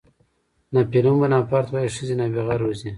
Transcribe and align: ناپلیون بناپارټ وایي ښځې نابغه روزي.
ناپلیون 0.73 1.17
بناپارټ 1.21 1.67
وایي 1.71 1.93
ښځې 1.95 2.13
نابغه 2.19 2.53
روزي. 2.61 2.89